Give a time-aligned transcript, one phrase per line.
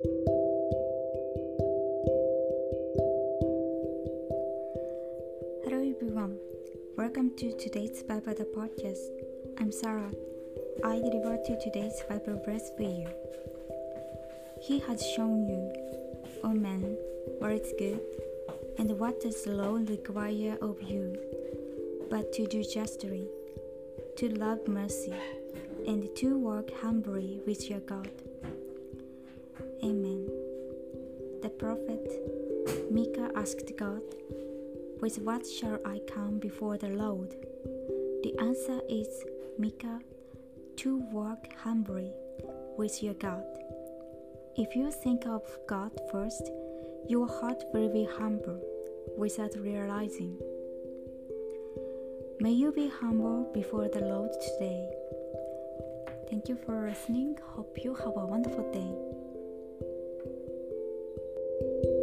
[0.00, 0.14] Hello
[5.66, 6.38] everyone,
[6.96, 9.00] welcome to today's Bible the podcast.
[9.58, 10.12] I'm Sarah.
[10.84, 13.08] I deliver to today's Bible verse for you.
[14.62, 15.72] He has shown you,
[16.44, 16.96] O man,
[17.40, 18.00] what is good,
[18.78, 21.18] and what does the law require of you,
[22.08, 23.26] but to do justly,
[24.14, 25.14] to love mercy,
[25.88, 28.27] and to walk humbly with your God.
[29.82, 30.26] Amen.
[31.42, 32.04] The prophet
[32.90, 34.02] Micah asked God,
[35.00, 37.30] With what shall I come before the Lord?
[38.22, 39.08] The answer is
[39.58, 40.00] Micah,
[40.78, 42.12] to walk humbly
[42.76, 43.44] with your God.
[44.56, 46.50] If you think of God first,
[47.08, 48.60] your heart will be humble
[49.16, 50.36] without realizing.
[52.40, 54.88] May you be humble before the Lord today.
[56.30, 57.38] Thank you for listening.
[57.42, 58.77] Hope you have a wonderful day.
[61.60, 61.97] Thank you